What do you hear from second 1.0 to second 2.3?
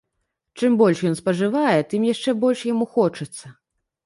ён спажывае, тым